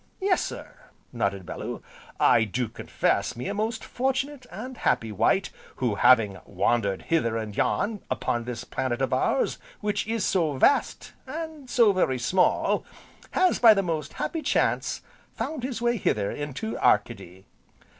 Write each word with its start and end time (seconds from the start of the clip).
"Yes, 0.19 0.41
sir," 0.41 0.79
nodded 1.13 1.45
Bellew, 1.45 1.83
"I 2.19 2.43
do 2.43 2.67
confess 2.69 3.35
me 3.35 3.47
a 3.47 3.53
most 3.53 3.83
fortunate, 3.85 4.47
and 4.51 4.77
happy, 4.79 5.11
wight 5.11 5.51
who, 5.75 5.93
having 5.93 6.39
wandered 6.43 7.03
hither 7.03 7.37
and 7.37 7.55
yon 7.55 8.01
upon 8.09 8.45
this 8.45 8.63
planet 8.63 8.99
of 8.99 9.13
ours, 9.13 9.59
which 9.79 10.07
is 10.07 10.25
so 10.25 10.53
vast, 10.53 11.13
and 11.27 11.69
so 11.69 11.93
very 11.93 12.17
small, 12.17 12.83
has, 13.37 13.59
by 13.59 13.75
the 13.75 13.83
most 13.83 14.13
happy 14.13 14.41
chance, 14.41 15.03
found 15.33 15.61
his 15.61 15.83
way 15.83 15.97
hither 15.97 16.31
into 16.31 16.79
Arcady." 16.79 17.45